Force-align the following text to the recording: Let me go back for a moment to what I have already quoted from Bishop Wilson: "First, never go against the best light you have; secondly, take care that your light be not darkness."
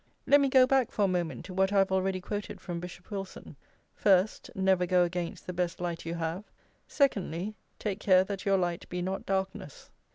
Let 0.25 0.41
me 0.41 0.49
go 0.49 0.65
back 0.65 0.89
for 0.89 1.03
a 1.05 1.07
moment 1.07 1.45
to 1.45 1.53
what 1.53 1.71
I 1.71 1.77
have 1.77 1.91
already 1.91 2.19
quoted 2.21 2.59
from 2.59 2.79
Bishop 2.79 3.11
Wilson: 3.11 3.55
"First, 3.93 4.49
never 4.55 4.87
go 4.87 5.03
against 5.03 5.45
the 5.45 5.53
best 5.53 5.79
light 5.79 6.07
you 6.07 6.15
have; 6.15 6.43
secondly, 6.87 7.53
take 7.77 7.99
care 7.99 8.23
that 8.23 8.43
your 8.43 8.57
light 8.57 8.89
be 8.89 9.03
not 9.03 9.27
darkness." 9.27 9.91